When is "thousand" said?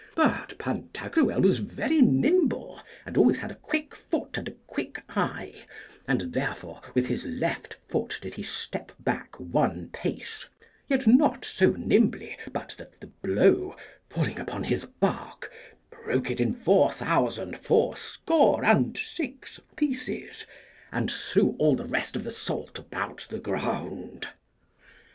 16.91-17.59